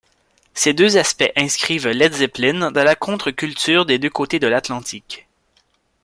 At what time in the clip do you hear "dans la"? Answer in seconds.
2.71-2.95